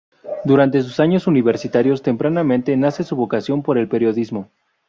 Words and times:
Durante 0.45 0.81
sus 0.81 0.99
años 0.99 1.27
universitarios, 1.27 2.01
tempranamente, 2.01 2.75
nace 2.75 3.03
su 3.03 3.15
vocación 3.15 3.61
por 3.61 3.77
el 3.77 3.87
periodismo. 3.87 4.49